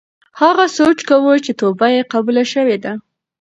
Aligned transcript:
هغه 0.41 0.65
سوچ 0.77 0.99
کاوه 1.09 1.33
چې 1.45 1.51
توبه 1.59 1.87
یې 1.95 2.01
قبوله 2.13 2.43
شوې 2.53 2.77
ده. 2.83 2.93